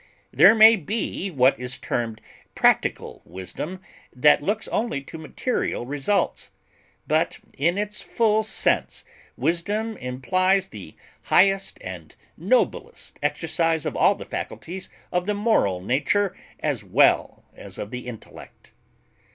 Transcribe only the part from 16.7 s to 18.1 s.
well as of the